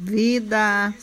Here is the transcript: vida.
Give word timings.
vida. 0.00 0.94